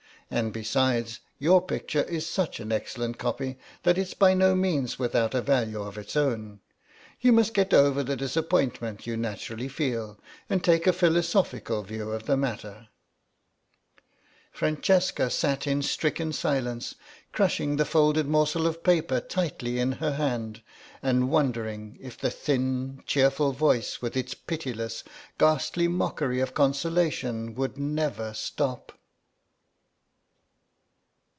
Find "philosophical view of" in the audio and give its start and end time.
10.93-12.27